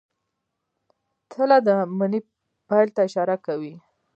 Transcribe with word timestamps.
تله 1.31 1.57
د 1.67 1.69
مني 1.97 2.19
پیل 2.67 2.87
ته 2.95 3.01
اشاره 3.07 3.35
کوي. 3.45 3.73